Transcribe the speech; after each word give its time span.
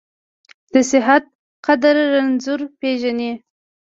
د 0.73 0.75
صحت 0.91 1.23
قدر 1.65 1.95
رنځور 2.13 2.61
پېژني. 2.79 3.31